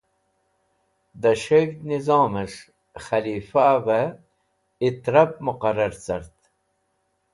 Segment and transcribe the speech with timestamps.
[1.21, 2.57] da s̃heg̃hd nizom'esh
[3.03, 4.01] khalifa've
[4.87, 6.37] ITREB muqarer cart